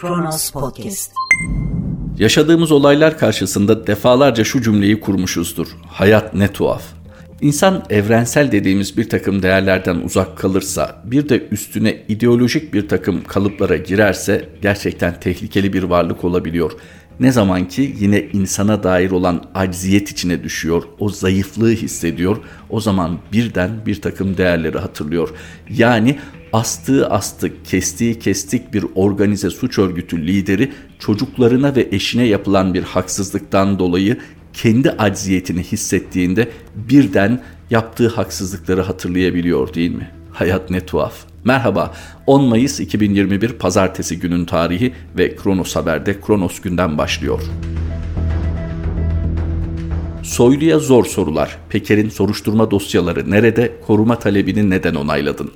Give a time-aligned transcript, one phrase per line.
[0.00, 1.12] Kronos Podcast.
[2.18, 5.66] Yaşadığımız olaylar karşısında defalarca şu cümleyi kurmuşuzdur.
[5.86, 6.82] Hayat ne tuhaf.
[7.40, 13.76] İnsan evrensel dediğimiz bir takım değerlerden uzak kalırsa, bir de üstüne ideolojik bir takım kalıplara
[13.76, 16.72] girerse gerçekten tehlikeli bir varlık olabiliyor.
[17.20, 22.36] Ne zaman ki yine insana dair olan acziyet içine düşüyor, o zayıflığı hissediyor,
[22.70, 25.28] o zaman birden bir takım değerleri hatırlıyor.
[25.70, 26.18] Yani
[26.52, 33.78] astığı astık, kestiği kestik bir organize suç örgütü lideri çocuklarına ve eşine yapılan bir haksızlıktan
[33.78, 34.18] dolayı
[34.52, 40.10] kendi acziyetini hissettiğinde birden yaptığı haksızlıkları hatırlayabiliyor değil mi?
[40.32, 41.14] Hayat ne tuhaf.
[41.44, 41.94] Merhaba,
[42.26, 47.40] 10 Mayıs 2021 Pazartesi günün tarihi ve Kronos Haber'de Kronos günden başlıyor.
[50.22, 51.58] Soylu'ya zor sorular.
[51.68, 53.72] Peker'in soruşturma dosyaları nerede?
[53.86, 55.50] Koruma talebini neden onayladın?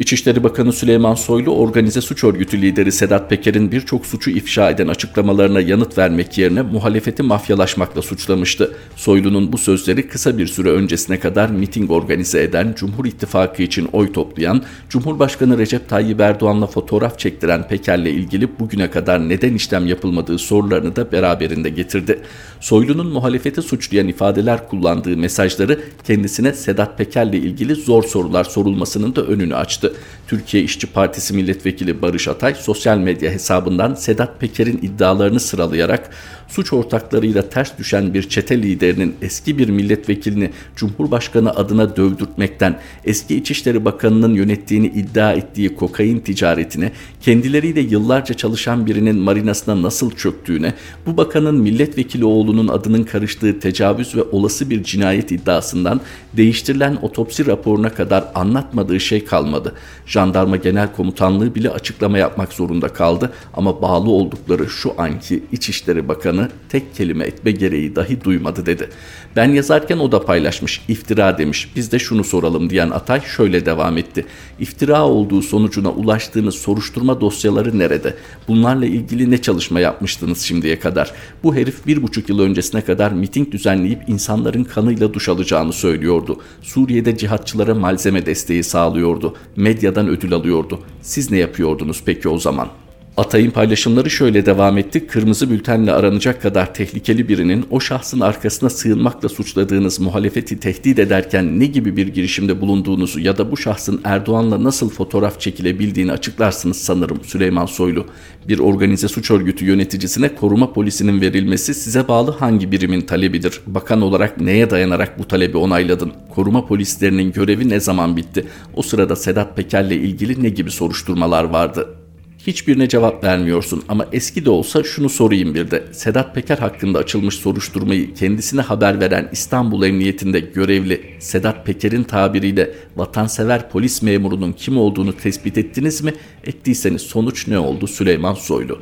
[0.00, 5.60] İçişleri Bakanı Süleyman Soylu organize suç örgütü lideri Sedat Peker'in birçok suçu ifşa eden açıklamalarına
[5.60, 8.76] yanıt vermek yerine muhalefeti mafyalaşmakla suçlamıştı.
[8.96, 14.12] Soylu'nun bu sözleri kısa bir süre öncesine kadar miting organize eden, Cumhur İttifakı için oy
[14.12, 20.96] toplayan, Cumhurbaşkanı Recep Tayyip Erdoğan'la fotoğraf çektiren Peker'le ilgili bugüne kadar neden işlem yapılmadığı sorularını
[20.96, 22.22] da beraberinde getirdi.
[22.60, 29.54] Soylu'nun muhalefeti suçlayan ifadeler kullandığı mesajları kendisine Sedat Peker'le ilgili zor sorular sorulmasının da önünü
[29.56, 29.89] açtı.
[30.28, 36.10] Türkiye İşçi Partisi Milletvekili Barış Atay sosyal medya hesabından Sedat Peker'in iddialarını sıralayarak
[36.50, 43.84] suç ortaklarıyla ters düşen bir çete liderinin eski bir milletvekilini Cumhurbaşkanı adına dövdürtmekten, eski İçişleri
[43.84, 50.74] Bakanı'nın yönettiğini iddia ettiği kokain ticaretine, kendileriyle yıllarca çalışan birinin marinasına nasıl çöktüğüne,
[51.06, 56.00] bu bakanın milletvekili oğlunun adının karıştığı tecavüz ve olası bir cinayet iddiasından
[56.36, 59.74] değiştirilen otopsi raporuna kadar anlatmadığı şey kalmadı.
[60.06, 66.39] Jandarma Genel Komutanlığı bile açıklama yapmak zorunda kaldı ama bağlı oldukları şu anki İçişleri Bakanı
[66.40, 68.88] Bakanı tek kelime etme gereği dahi duymadı dedi.
[69.36, 73.98] Ben yazarken o da paylaşmış, iftira demiş, biz de şunu soralım diyen Atay şöyle devam
[73.98, 74.26] etti.
[74.60, 78.16] İftira olduğu sonucuna ulaştığınız soruşturma dosyaları nerede?
[78.48, 81.12] Bunlarla ilgili ne çalışma yapmıştınız şimdiye kadar?
[81.42, 86.40] Bu herif bir buçuk yıl öncesine kadar miting düzenleyip insanların kanıyla duş alacağını söylüyordu.
[86.62, 89.36] Suriye'de cihatçılara malzeme desteği sağlıyordu.
[89.56, 90.80] Medyadan ödül alıyordu.
[91.02, 95.06] Siz ne yapıyordunuz peki o zaman?'' Atay'ın paylaşımları şöyle devam etti.
[95.06, 101.66] Kırmızı bültenle aranacak kadar tehlikeli birinin o şahsın arkasına sığınmakla suçladığınız muhalefeti tehdit ederken ne
[101.66, 107.66] gibi bir girişimde bulunduğunuzu ya da bu şahsın Erdoğan'la nasıl fotoğraf çekilebildiğini açıklarsınız sanırım Süleyman
[107.66, 108.06] Soylu.
[108.48, 113.60] Bir organize suç örgütü yöneticisine koruma polisinin verilmesi size bağlı hangi birimin talebidir?
[113.66, 116.12] Bakan olarak neye dayanarak bu talebi onayladın?
[116.34, 118.46] Koruma polislerinin görevi ne zaman bitti?
[118.74, 121.99] O sırada Sedat Peker'le ilgili ne gibi soruşturmalar vardı?
[122.46, 125.84] Hiçbirine cevap vermiyorsun ama eski de olsa şunu sorayım bir de.
[125.92, 133.70] Sedat Peker hakkında açılmış soruşturmayı kendisine haber veren İstanbul Emniyetinde görevli Sedat Peker'in tabiriyle vatansever
[133.70, 136.14] polis memurunun kim olduğunu tespit ettiniz mi?
[136.44, 138.78] Ettiyseniz sonuç ne oldu Süleyman Soylu?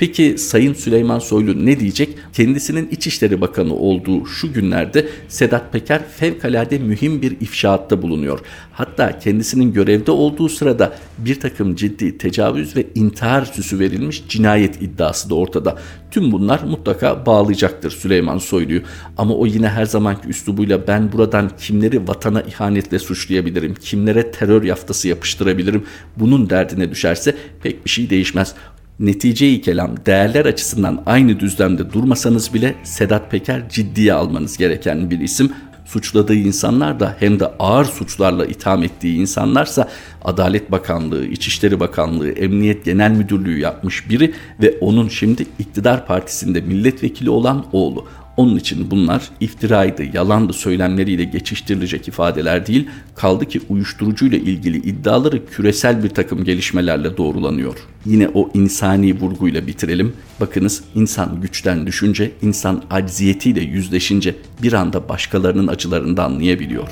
[0.00, 2.18] Peki Sayın Süleyman Soylu ne diyecek?
[2.32, 8.40] Kendisinin İçişleri Bakanı olduğu şu günlerde Sedat Peker fevkalade mühim bir ifşaatta bulunuyor.
[8.72, 15.30] Hatta kendisinin görevde olduğu sırada bir takım ciddi tecavüz ve intihar süsü verilmiş cinayet iddiası
[15.30, 15.78] da ortada.
[16.10, 18.82] Tüm bunlar mutlaka bağlayacaktır Süleyman Soylu'yu.
[19.18, 25.08] Ama o yine her zamanki üslubuyla ben buradan kimleri vatana ihanetle suçlayabilirim, kimlere terör yaftası
[25.08, 25.84] yapıştırabilirim
[26.16, 28.54] bunun derdine düşerse pek bir şey değişmez
[29.00, 35.52] netice-i kelam değerler açısından aynı düzlemde durmasanız bile Sedat Peker ciddiye almanız gereken bir isim.
[35.84, 39.88] Suçladığı insanlar da hem de ağır suçlarla itham ettiği insanlarsa
[40.24, 47.30] Adalet Bakanlığı, İçişleri Bakanlığı, Emniyet Genel Müdürlüğü yapmış biri ve onun şimdi iktidar partisinde milletvekili
[47.30, 48.06] olan oğlu.
[48.36, 56.04] Onun için bunlar iftiraydı, yalandı söylemleriyle geçiştirilecek ifadeler değil, kaldı ki uyuşturucuyla ilgili iddiaları küresel
[56.04, 57.74] bir takım gelişmelerle doğrulanıyor.
[58.06, 60.12] Yine o insani vurguyla bitirelim.
[60.40, 66.88] Bakınız insan güçten düşünce, insan acziyetiyle yüzleşince bir anda başkalarının acılarını anlayabiliyor.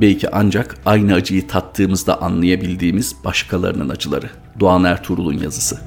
[0.00, 4.30] Belki ancak aynı acıyı tattığımızda anlayabildiğimiz başkalarının acıları.
[4.60, 5.78] Doğan Ertuğrul'un yazısı.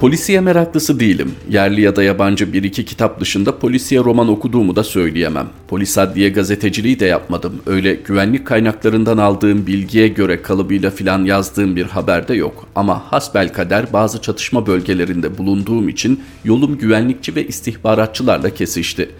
[0.00, 1.32] Polisiye meraklısı değilim.
[1.50, 5.48] Yerli ya da yabancı bir iki kitap dışında polisiye roman okuduğumu da söyleyemem.
[5.68, 7.62] Polis adliye gazeteciliği de yapmadım.
[7.66, 12.66] Öyle güvenlik kaynaklarından aldığım bilgiye göre kalıbıyla filan yazdığım bir haberde yok.
[12.74, 19.10] Ama hasbel kader bazı çatışma bölgelerinde bulunduğum için yolum güvenlikçi ve istihbaratçılarla kesişti.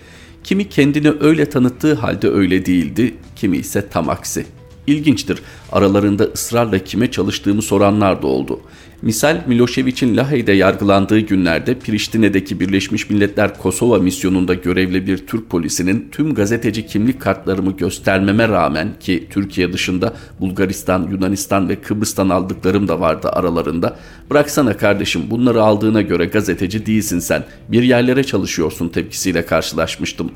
[0.45, 4.47] Kimi kendini öyle tanıttığı halde öyle değildi, kimi ise tam aksi.
[4.91, 5.39] İlginçtir.
[5.73, 8.61] Aralarında ısrarla kime çalıştığımı soranlar da oldu.
[9.03, 16.35] Misal Milošević'in Lahey'de yargılandığı günlerde Priştine'deki Birleşmiş Milletler Kosova misyonunda görevli bir Türk polisinin tüm
[16.35, 23.29] gazeteci kimlik kartlarımı göstermeme rağmen ki Türkiye dışında Bulgaristan, Yunanistan ve Kıbrıs'tan aldıklarım da vardı
[23.29, 23.97] aralarında.
[24.31, 27.45] Bıraksana kardeşim bunları aldığına göre gazeteci değilsin sen.
[27.69, 30.31] Bir yerlere çalışıyorsun tepkisiyle karşılaşmıştım.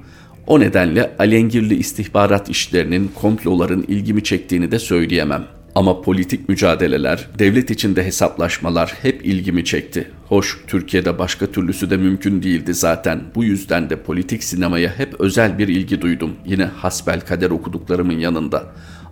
[0.46, 5.44] O nedenle alengirli istihbarat işlerinin, komploların ilgimi çektiğini de söyleyemem.
[5.74, 10.10] Ama politik mücadeleler, devlet içinde hesaplaşmalar hep ilgimi çekti.
[10.28, 13.20] Hoş, Türkiye'de başka türlüsü de mümkün değildi zaten.
[13.34, 16.30] Bu yüzden de politik sinemaya hep özel bir ilgi duydum.
[16.46, 18.64] Yine hasbel kader okuduklarımın yanında.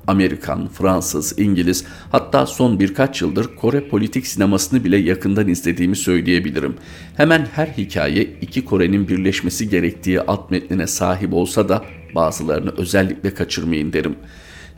[0.06, 6.74] Amerikan, Fransız, İngiliz hatta son birkaç yıldır Kore politik sinemasını bile yakından izlediğimi söyleyebilirim.
[7.16, 11.84] Hemen her hikaye iki Kore'nin birleşmesi gerektiği alt metnine sahip olsa da
[12.14, 14.16] bazılarını özellikle kaçırmayın derim.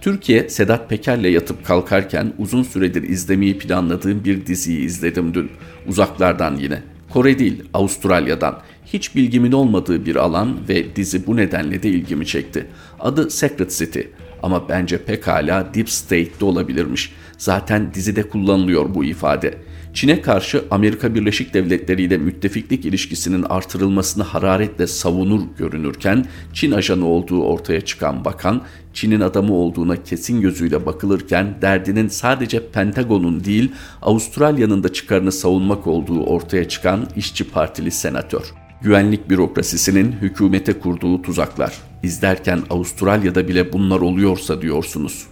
[0.01, 5.51] Türkiye, Sedat Peker'le yatıp kalkarken uzun süredir izlemeyi planladığım bir diziyi izledim dün.
[5.87, 6.83] Uzaklardan yine.
[7.11, 8.59] Kore değil, Avustralya'dan.
[8.87, 12.67] Hiç bilgimin olmadığı bir alan ve dizi bu nedenle de ilgimi çekti.
[13.01, 14.01] Adı Secret City
[14.45, 17.13] ama bence pekala Deep State'de olabilirmiş.
[17.39, 19.59] Zaten dizide kullanılıyor bu ifade.
[19.95, 27.43] Çin'e karşı Amerika Birleşik Devletleri ile müttefiklik ilişkisinin artırılmasını hararetle savunur görünürken Çin ajanı olduğu
[27.43, 28.63] ortaya çıkan bakan,
[28.95, 36.25] Çin'in adamı olduğuna kesin gözüyle bakılırken derdinin sadece Pentagon'un değil Avustralya'nın da çıkarını savunmak olduğu
[36.25, 38.64] ortaya çıkan işçi partili senatör.
[38.85, 41.75] Güvenlik bürokrasisinin hükümete kurduğu tuzaklar.
[42.03, 45.27] İzlerken Avustralya'da bile bunlar oluyorsa diyorsunuz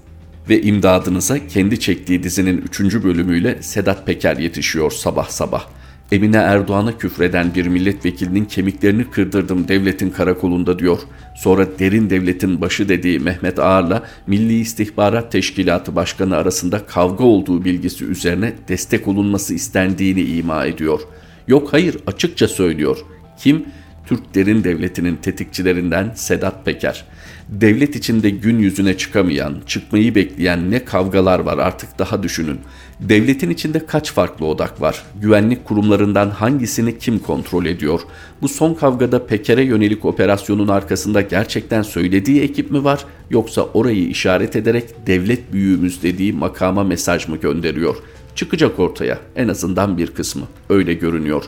[0.48, 2.80] ve imdadınıza kendi çektiği dizinin 3.
[2.80, 5.66] bölümüyle Sedat Peker yetişiyor sabah sabah.
[6.12, 10.98] Emine Erdoğan'a küfreden bir milletvekilinin kemiklerini kırdırdım devletin karakolunda diyor.
[11.36, 18.04] Sonra derin devletin başı dediği Mehmet Ağar'la Milli İstihbarat Teşkilatı Başkanı arasında kavga olduğu bilgisi
[18.04, 21.00] üzerine destek olunması istendiğini ima ediyor.
[21.48, 22.98] Yok hayır açıkça söylüyor.
[23.42, 23.66] Kim?
[24.06, 27.04] Türk Derin Devleti'nin tetikçilerinden Sedat Peker.
[27.48, 32.60] Devlet içinde gün yüzüne çıkamayan, çıkmayı bekleyen ne kavgalar var artık daha düşünün.
[33.00, 35.02] Devletin içinde kaç farklı odak var?
[35.20, 38.00] Güvenlik kurumlarından hangisini kim kontrol ediyor?
[38.42, 43.04] Bu son kavgada Peker'e yönelik operasyonun arkasında gerçekten söylediği ekip mi var?
[43.30, 47.96] Yoksa orayı işaret ederek devlet büyüğümüz dediği makama mesaj mı gönderiyor?
[48.34, 50.42] Çıkacak ortaya en azından bir kısmı.
[50.70, 51.44] Öyle görünüyor.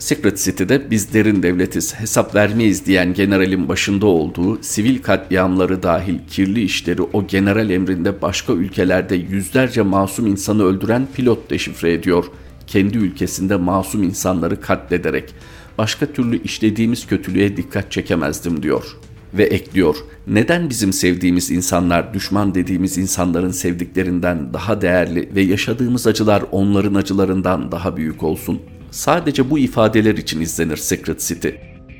[0.00, 6.62] Secret City'de biz derin devletiz, hesap vermeyiz diyen generalin başında olduğu sivil katliamları dahil kirli
[6.62, 12.24] işleri o general emrinde başka ülkelerde yüzlerce masum insanı öldüren pilot deşifre ediyor.
[12.66, 15.34] Kendi ülkesinde masum insanları katlederek.
[15.78, 18.96] Başka türlü işlediğimiz kötülüğe dikkat çekemezdim diyor.
[19.34, 19.96] Ve ekliyor,
[20.26, 27.72] neden bizim sevdiğimiz insanlar düşman dediğimiz insanların sevdiklerinden daha değerli ve yaşadığımız acılar onların acılarından
[27.72, 28.60] daha büyük olsun?''
[28.90, 31.48] Sadece bu ifadeler için izlenir Secret City.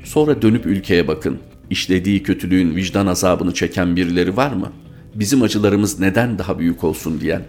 [0.03, 1.39] Sonra dönüp ülkeye bakın.
[1.69, 4.71] İşlediği kötülüğün vicdan azabını çeken birileri var mı?
[5.15, 7.43] Bizim acılarımız neden daha büyük olsun diyen.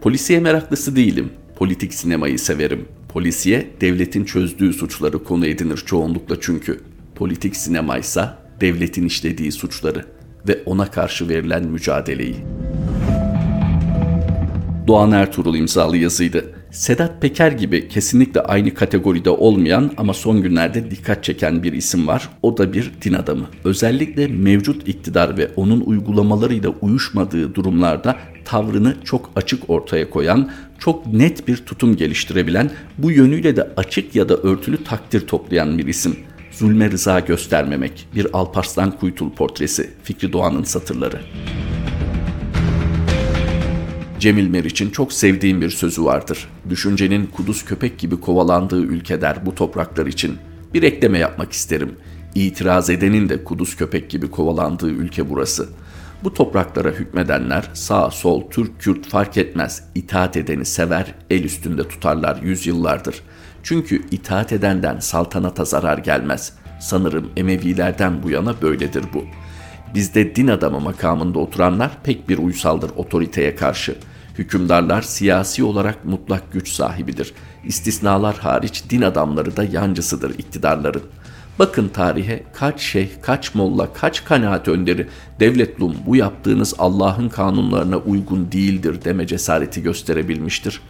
[0.00, 1.30] Polisiye meraklısı değilim.
[1.56, 2.88] Politik sinemayı severim.
[3.08, 6.80] Polisiye devletin çözdüğü suçları konu edinir çoğunlukla çünkü.
[7.14, 10.04] Politik sinemaysa devletin işlediği suçları
[10.48, 12.36] ve ona karşı verilen mücadeleyi.
[14.86, 16.44] Doğan Ertuğrul imzalı yazıydı.
[16.70, 22.28] Sedat Peker gibi kesinlikle aynı kategoride olmayan ama son günlerde dikkat çeken bir isim var.
[22.42, 23.46] O da bir din adamı.
[23.64, 31.48] Özellikle mevcut iktidar ve onun uygulamalarıyla uyuşmadığı durumlarda tavrını çok açık ortaya koyan, çok net
[31.48, 36.16] bir tutum geliştirebilen, bu yönüyle de açık ya da örtülü takdir toplayan bir isim.
[36.56, 41.20] Zulme rıza göstermemek, bir Alparslan Kuytul portresi, Fikri Doğan'ın satırları.
[44.18, 46.48] Cemil Meriç'in çok sevdiğim bir sözü vardır.
[46.68, 50.36] Düşüncenin kuduz köpek gibi kovalandığı ülke der bu topraklar için.
[50.74, 51.96] Bir ekleme yapmak isterim.
[52.34, 55.68] İtiraz edenin de kuduz köpek gibi kovalandığı ülke burası.
[56.24, 59.82] Bu topraklara hükmedenler sağ, sol, Türk, Kürt fark etmez.
[59.94, 63.22] İtaat edeni sever, el üstünde tutarlar yüzyıllardır.
[63.66, 66.52] Çünkü itaat edenden saltanata zarar gelmez.
[66.80, 69.24] Sanırım Emevilerden bu yana böyledir bu.''
[69.94, 73.96] Bizde din adamı makamında oturanlar pek bir uysaldır otoriteye karşı.
[74.38, 77.32] Hükümdarlar siyasi olarak mutlak güç sahibidir.
[77.64, 81.02] İstisnalar hariç din adamları da yancısıdır iktidarların.
[81.58, 85.08] Bakın tarihe kaç şeyh, kaç molla, kaç kanaat önderi
[85.40, 90.80] devletlum bu yaptığınız Allah'ın kanunlarına uygun değildir deme cesareti gösterebilmiştir.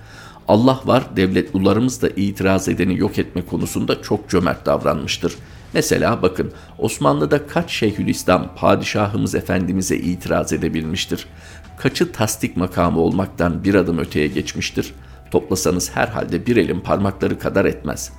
[0.49, 5.37] Allah var devletlularımız da itiraz edeni yok etme konusunda çok cömert davranmıştır.''
[5.77, 11.27] Mesela bakın Osmanlı'da kaç Şeyhülislam padişahımız efendimize itiraz edebilmiştir.
[11.79, 14.95] kaçı tasdik makamı olmaktan bir adım öteye geçmiştir?
[15.31, 18.13] Toplasanız herhalde bir elin parmakları kadar etmez.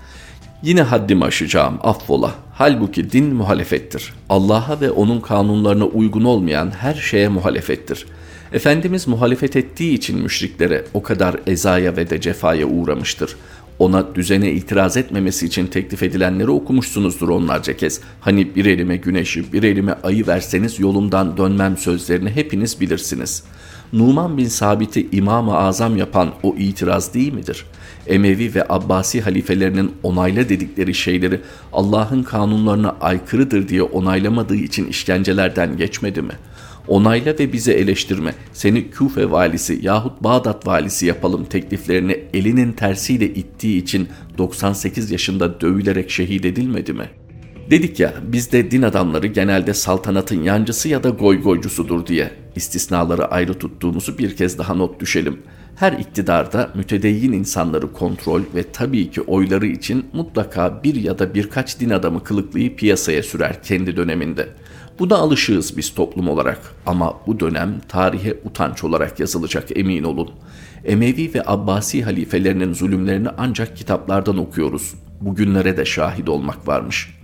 [0.64, 2.32] Yine haddimi aşacağım affola.
[2.54, 4.14] Halbuki din muhalefettir.
[4.30, 8.06] Allah'a ve onun kanunlarına uygun olmayan her şeye muhalefettir.
[8.54, 13.36] Efendimiz muhalefet ettiği için müşriklere o kadar ezaya ve de cefaya uğramıştır.
[13.80, 18.02] Ona düzene itiraz etmemesi için teklif edilenleri okumuşsunuzdur onlarca kez.
[18.20, 23.44] Hani bir elime güneşi, bir elime ayı verseniz yolumdan dönmem sözlerini hepiniz bilirsiniz.
[23.94, 27.66] Numan bin Sabit'i İmam-ı Azam yapan o itiraz değil midir?
[28.08, 31.42] Emevi ve Abbasi halifelerinin onayla dedikleri şeyleri
[31.74, 36.38] Allah'ın kanunlarına aykırıdır diye onaylamadığı için işkencelerden geçmedi mi?''
[36.88, 43.82] Onayla ve bize eleştirme, seni Küfe valisi yahut Bağdat valisi yapalım tekliflerini elinin tersiyle ittiği
[43.82, 47.10] için 98 yaşında dövülerek şehit edilmedi mi?
[47.72, 54.18] Dedik ya bizde din adamları genelde saltanatın yancısı ya da goygoycusudur diye istisnaları ayrı tuttuğumuzu
[54.18, 55.40] bir kez daha not düşelim.
[55.78, 61.80] Her iktidarda mütedeyyin insanları kontrol ve tabii ki oyları için mutlaka bir ya da birkaç
[61.80, 64.50] din adamı kılıklayı piyasaya sürer kendi döneminde.
[65.00, 70.32] Buna alışığız biz toplum olarak ama bu dönem tarihe utanç olarak yazılacak emin olun.
[70.86, 74.94] Emevi ve Abbasi halifelerinin zulümlerini ancak kitaplardan okuyoruz.
[75.22, 77.17] Bugünlere de şahit olmak varmış.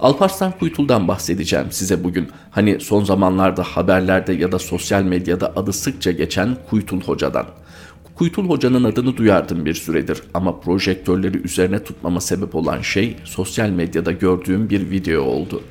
[0.00, 2.28] Alparslan Kuytul'dan bahsedeceğim size bugün.
[2.50, 7.46] Hani son zamanlarda haberlerde ya da sosyal medyada adı sıkça geçen Kuytul Hoca'dan.
[8.14, 14.12] Kuytul Hoca'nın adını duyardım bir süredir ama projektörleri üzerine tutmama sebep olan şey sosyal medyada
[14.12, 15.62] gördüğüm bir video oldu.''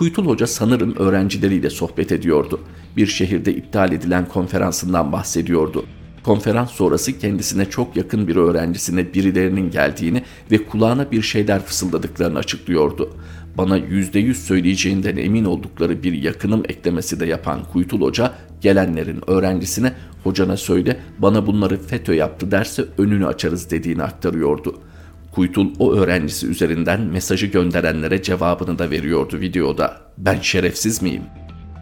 [0.00, 2.60] Kuytul Hoca sanırım öğrencileriyle sohbet ediyordu.
[2.96, 5.84] Bir şehirde iptal edilen konferansından bahsediyordu.
[6.22, 13.10] Konferans sonrası kendisine çok yakın bir öğrencisine birilerinin geldiğini ve kulağına bir şeyler fısıldadıklarını açıklıyordu.
[13.58, 19.92] Bana yüzde yüz söyleyeceğinden emin oldukları bir yakınım eklemesi de yapan Kuytul Hoca gelenlerin öğrencisine
[20.24, 24.90] hocana söyle bana bunları FETÖ yaptı derse önünü açarız dediğini aktarıyordu.''
[25.32, 29.96] Kuytul o öğrencisi üzerinden mesajı gönderenlere cevabını da veriyordu videoda.
[30.18, 31.22] Ben şerefsiz miyim?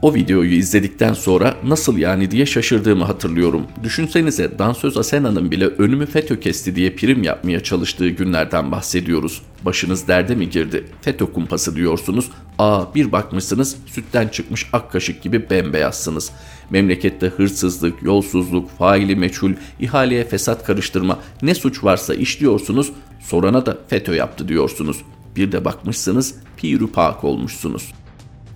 [0.02, 3.67] O videoyu izledikten sonra nasıl yani diye şaşırdığımı hatırlıyorum.
[3.83, 9.43] Düşünsenize dansöz Asena'nın bile önümü FETÖ kesti diye prim yapmaya çalıştığı günlerden bahsediyoruz.
[9.64, 10.85] Başınız derde mi girdi?
[11.02, 12.31] FETÖ kumpası diyorsunuz.
[12.59, 16.31] Aa bir bakmışsınız sütten çıkmış ak kaşık gibi bembeyazsınız.
[16.71, 24.14] Memlekette hırsızlık, yolsuzluk, faili meçhul, ihaleye fesat karıştırma ne suç varsa işliyorsunuz sorana da FETÖ
[24.14, 24.97] yaptı diyorsunuz.
[25.37, 27.93] Bir de bakmışsınız piru pak olmuşsunuz.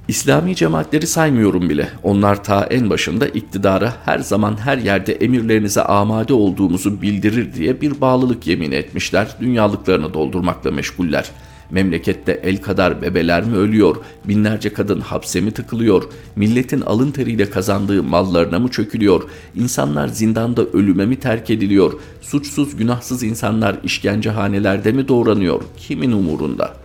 [0.09, 1.89] İslami cemaatleri saymıyorum bile.
[2.03, 8.01] Onlar ta en başında iktidara her zaman her yerde emirlerinize amade olduğumuzu bildirir diye bir
[8.01, 9.29] bağlılık yemin etmişler.
[9.41, 11.31] Dünyalıklarını doldurmakla meşguller.
[11.71, 16.03] Memlekette el kadar bebeler mi ölüyor, binlerce kadın hapse mi tıkılıyor,
[16.37, 19.23] milletin alın teriyle kazandığı mallarına mı çökülüyor,
[19.55, 26.82] insanlar zindanda ölüme mi terk ediliyor, suçsuz günahsız insanlar işkencehanelerde mi doğranıyor, kimin umurunda?''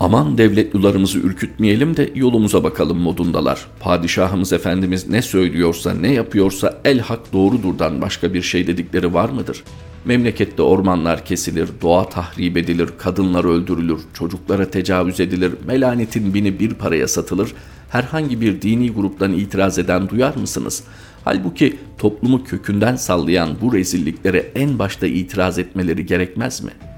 [0.00, 3.66] Aman devletlularımızı ürkütmeyelim de yolumuza bakalım modundalar.
[3.80, 9.64] Padişahımız Efendimiz ne söylüyorsa ne yapıyorsa el hak doğrudurdan başka bir şey dedikleri var mıdır?
[10.04, 17.08] Memlekette ormanlar kesilir, doğa tahrip edilir, kadınlar öldürülür, çocuklara tecavüz edilir, melanetin bini bir paraya
[17.08, 17.54] satılır.
[17.90, 20.84] Herhangi bir dini gruptan itiraz eden duyar mısınız?
[21.24, 26.97] Halbuki toplumu kökünden sallayan bu rezilliklere en başta itiraz etmeleri gerekmez mi?''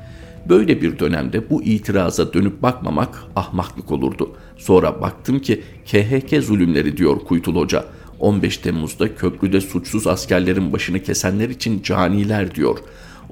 [0.50, 4.30] Böyle bir dönemde bu itiraza dönüp bakmamak ahmaklık olurdu.
[4.56, 7.84] Sonra baktım ki KHK zulümleri diyor Kuytul Hoca.
[8.18, 12.78] 15 Temmuz'da köprüde suçsuz askerlerin başını kesenler için caniler diyor.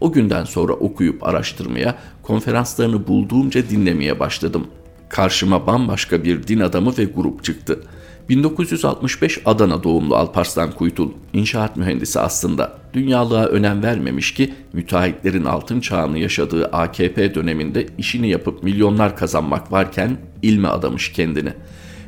[0.00, 4.66] O günden sonra okuyup araştırmaya, konferanslarını bulduğumca dinlemeye başladım.
[5.08, 7.80] Karşıma bambaşka bir din adamı ve grup çıktı.''
[8.28, 12.78] 1965 Adana doğumlu Alparslan Kuytul, inşaat mühendisi aslında.
[12.92, 20.16] Dünyalığa önem vermemiş ki müteahhitlerin altın çağını yaşadığı AKP döneminde işini yapıp milyonlar kazanmak varken
[20.42, 21.52] ilme adamış kendini.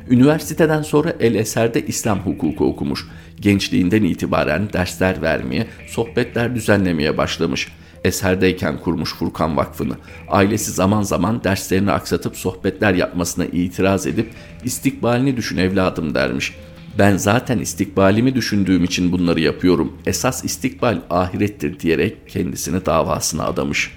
[0.09, 3.07] Üniversiteden sonra El Eser'de İslam hukuku okumuş.
[3.39, 7.67] Gençliğinden itibaren dersler vermeye, sohbetler düzenlemeye başlamış
[8.03, 9.93] eserdeyken kurmuş Furkan Vakfı'nı.
[10.29, 14.29] Ailesi zaman zaman derslerini aksatıp sohbetler yapmasına itiraz edip
[14.63, 16.53] istikbalini düşün evladım dermiş.
[16.99, 19.93] Ben zaten istikbalimi düşündüğüm için bunları yapıyorum.
[20.05, 23.91] Esas istikbal ahirettir diyerek kendisini davasına adamış.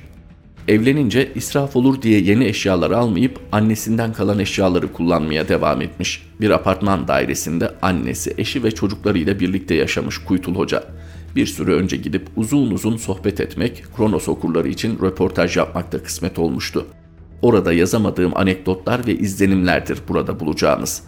[0.68, 6.26] Evlenince israf olur diye yeni eşyalar almayıp annesinden kalan eşyaları kullanmaya devam etmiş.
[6.40, 10.84] Bir apartman dairesinde annesi, eşi ve çocuklarıyla birlikte yaşamış Kuytul Hoca
[11.36, 16.38] bir süre önce gidip uzun uzun sohbet etmek, Kronos okurları için röportaj yapmak da kısmet
[16.38, 16.86] olmuştu.
[17.42, 21.02] Orada yazamadığım anekdotlar ve izlenimlerdir burada bulacağınız.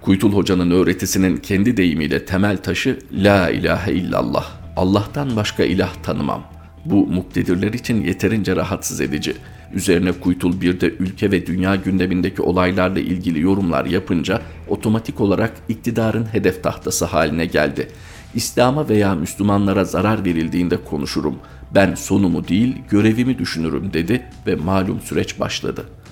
[0.00, 4.46] Kuytul Hoca'nın öğretisinin kendi deyimiyle temel taşı La ilahe illallah.
[4.76, 6.42] Allah'tan başka ilah tanımam.
[6.84, 9.34] Bu muktedirler için yeterince rahatsız edici.
[9.74, 16.26] Üzerine Kuytul bir de ülke ve dünya gündemindeki olaylarla ilgili yorumlar yapınca otomatik olarak iktidarın
[16.32, 17.88] hedef tahtası haline geldi.
[18.34, 21.38] İslam'a veya Müslümanlara zarar verildiğinde konuşurum.
[21.74, 26.02] Ben sonumu değil görevimi düşünürüm dedi ve malum süreç başladı.''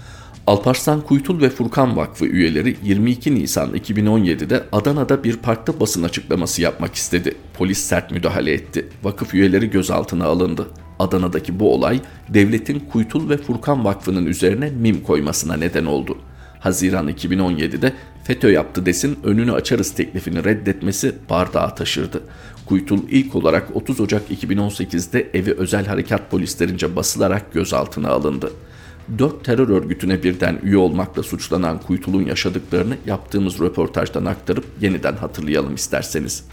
[0.50, 6.94] Alparslan Kuytul ve Furkan Vakfı üyeleri 22 Nisan 2017'de Adana'da bir parkta basın açıklaması yapmak
[6.94, 7.34] istedi.
[7.54, 8.88] Polis sert müdahale etti.
[9.02, 10.66] Vakıf üyeleri gözaltına alındı.
[10.98, 16.18] Adana'daki bu olay devletin Kuytul ve Furkan Vakfı'nın üzerine mim koymasına neden oldu.
[16.60, 17.92] Haziran 2017'de
[18.24, 22.22] FETÖ yaptı desin önünü açarız teklifini reddetmesi bardağı taşırdı.
[22.66, 28.50] Kuytul ilk olarak 30 Ocak 2018'de evi özel harekat polislerince basılarak gözaltına alındı
[29.18, 36.44] dört terör örgütüne birden üye olmakla suçlanan Kuytul'un yaşadıklarını yaptığımız röportajdan aktarıp yeniden hatırlayalım isterseniz.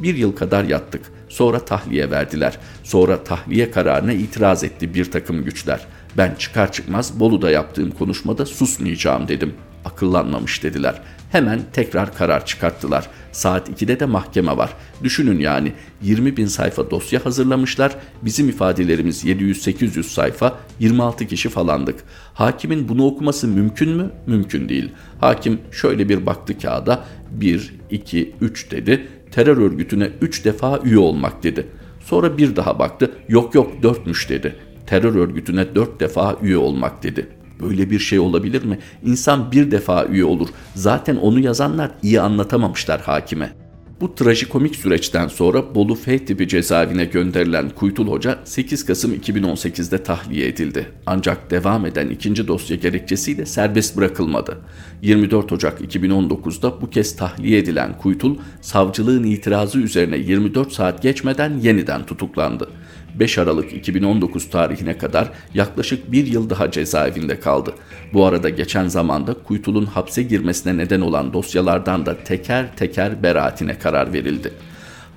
[0.00, 1.02] Bir yıl kadar yattık.
[1.28, 2.58] Sonra tahliye verdiler.
[2.84, 5.86] Sonra tahliye kararına itiraz etti bir takım güçler.
[6.16, 9.54] Ben çıkar çıkmaz Bolu'da yaptığım konuşmada susmayacağım dedim.
[9.84, 11.02] Akıllanmamış dediler.
[11.32, 13.06] Hemen tekrar karar çıkarttılar.
[13.32, 14.70] Saat 2'de de mahkeme var.
[15.02, 17.96] Düşünün yani 20 bin sayfa dosya hazırlamışlar.
[18.22, 22.04] Bizim ifadelerimiz 700-800 sayfa 26 kişi falandık.
[22.34, 24.10] Hakimin bunu okuması mümkün mü?
[24.26, 24.92] Mümkün değil.
[25.20, 29.08] Hakim şöyle bir baktı kağıda 1, 2, 3 dedi.
[29.30, 31.66] Terör örgütüne 3 defa üye olmak dedi.
[32.04, 33.10] Sonra bir daha baktı.
[33.28, 34.56] Yok yok 4'müş dedi.
[34.90, 37.28] Terör örgütüne 4 defa üye olmak dedi.
[37.60, 38.78] Böyle bir şey olabilir mi?
[39.04, 40.48] İnsan bir defa üye olur.
[40.74, 43.52] Zaten onu yazanlar iyi anlatamamışlar hakime.
[44.00, 50.48] Bu trajikomik süreçten sonra Bolu F tipi cezaevine gönderilen Kuytul Hoca 8 Kasım 2018'de tahliye
[50.48, 50.86] edildi.
[51.06, 54.58] Ancak devam eden ikinci dosya gerekçesiyle serbest bırakılmadı.
[55.02, 62.06] 24 Ocak 2019'da bu kez tahliye edilen Kuytul, savcılığın itirazı üzerine 24 saat geçmeden yeniden
[62.06, 62.68] tutuklandı.
[63.14, 67.74] 5 Aralık 2019 tarihine kadar yaklaşık bir yıl daha cezaevinde kaldı.
[68.12, 74.12] Bu arada geçen zamanda Kuytul'un hapse girmesine neden olan dosyalardan da teker teker beraatine karar
[74.12, 74.52] verildi.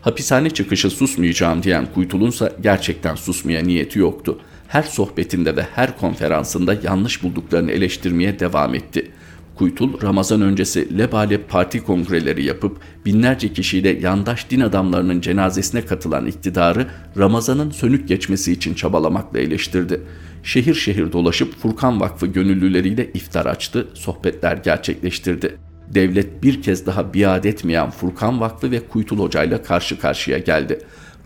[0.01, 4.39] Hapishane çıkışı susmayacağım diyen Kuytul'unsa gerçekten susmaya niyeti yoktu.
[4.67, 9.22] Her sohbetinde ve her konferansında yanlış bulduklarını eleştirmeye devam etti.''
[9.55, 16.87] Kuytul Ramazan öncesi lebalep parti kongreleri yapıp binlerce kişiyle yandaş din adamlarının cenazesine katılan iktidarı
[17.17, 20.01] Ramazan'ın sönük geçmesi için çabalamakla eleştirdi.
[20.43, 25.57] Şehir şehir dolaşıp Furkan Vakfı gönüllüleriyle iftar açtı, sohbetler gerçekleştirdi.
[25.89, 30.79] Devlet bir kez daha biat etmeyen Furkan Vakfı ve Kuytul Hoca ile karşı karşıya geldi.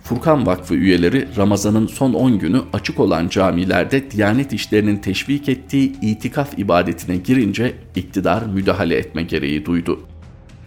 [0.10, 6.60] Furkan Vakfı üyeleri Ramazan'ın son 10 günü açık olan camilerde Diyanet işlerinin teşvik ettiği itikaf
[6.60, 10.00] ibadetine girince iktidar müdahale etme gereği duydu.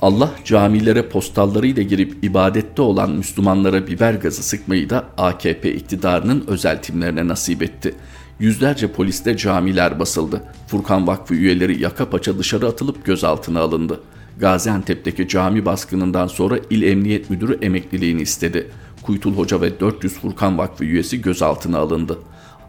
[0.02, 7.28] Allah camilere postallarıyla girip ibadette olan Müslümanlara biber gazı sıkmayı da AKP iktidarının özel timlerine
[7.28, 7.94] nasip etti.
[8.40, 10.42] Yüzlerce poliste camiler basıldı.
[10.66, 14.00] Furkan Vakfı üyeleri yaka paça dışarı atılıp gözaltına alındı.
[14.40, 18.70] Gaziantep'teki cami baskınından sonra İl Emniyet Müdürü emekliliğini istedi.
[19.02, 22.18] Kuytul Hoca ve 400 Furkan Vakfı üyesi gözaltına alındı.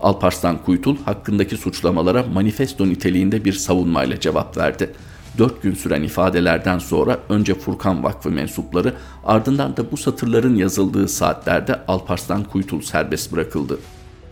[0.02, 4.94] Alparslan Kuytul hakkındaki suçlamalara manifesto niteliğinde bir savunmayla cevap verdi.
[5.38, 8.94] 4 gün süren ifadelerden sonra önce Furkan Vakfı mensupları
[9.26, 13.80] ardından da bu satırların yazıldığı saatlerde Alparslan Kuytul serbest bırakıldı.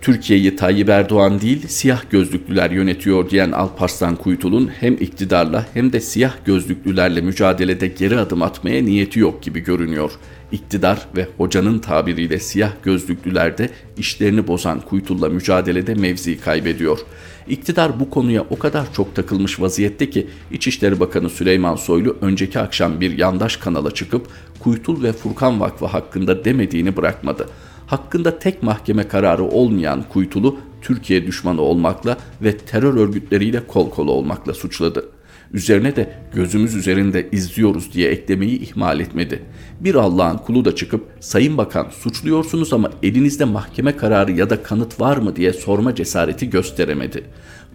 [0.02, 6.34] Türkiye'yi Tayyip Erdoğan değil siyah gözlüklüler yönetiyor diyen Alparslan Kuytul'un hem iktidarla hem de siyah
[6.46, 10.12] gözlüklülerle mücadelede geri adım atmaya niyeti yok gibi görünüyor.
[10.52, 17.00] İktidar ve hocanın tabiriyle siyah gözlüklüler de işlerini bozan Kuytul'la mücadelede mevzi kaybediyor.
[17.48, 23.02] İktidar bu konuya o kadar çok takılmış vaziyette ki İçişleri Bakanı Süleyman Soylu önceki akşam
[23.02, 24.28] bir yandaş kanala çıkıp
[24.60, 27.48] Kuytul ve Furkan Vakfı hakkında demediğini bırakmadı
[27.90, 34.54] hakkında tek mahkeme kararı olmayan Kuytul'u Türkiye düşmanı olmakla ve terör örgütleriyle kol kola olmakla
[34.54, 35.10] suçladı.
[35.54, 39.44] Üzerine de gözümüz üzerinde izliyoruz diye eklemeyi ihmal etmedi.
[39.80, 45.00] Bir Allah'ın kulu da çıkıp Sayın Bakan suçluyorsunuz ama elinizde mahkeme kararı ya da kanıt
[45.00, 47.24] var mı diye sorma cesareti gösteremedi.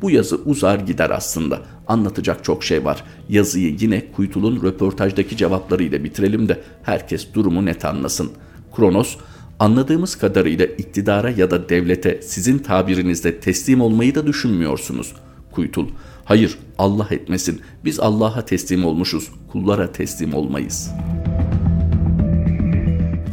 [0.03, 1.61] Bu yazı uzar gider aslında.
[1.87, 3.05] Anlatacak çok şey var.
[3.29, 8.33] Yazıyı yine Kuytul'un röportajdaki cevaplarıyla bitirelim de herkes durumu net anlasın.
[8.77, 9.17] Kronos
[9.59, 15.15] Anladığımız kadarıyla iktidara ya da devlete sizin tabirinizde teslim olmayı da düşünmüyorsunuz.
[15.53, 15.89] Kuytul,
[16.25, 20.91] hayır Allah etmesin biz Allah'a teslim olmuşuz, kullara teslim olmayız.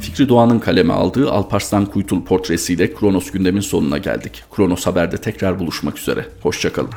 [0.02, 4.44] Fikri Doğan'ın kaleme aldığı Alparslan Kuytul portresiyle Kronos gündemin sonuna geldik.
[4.56, 6.26] Kronos Haber'de tekrar buluşmak üzere.
[6.42, 6.92] Hoşçakalın.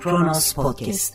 [0.00, 1.14] Kronos Podcast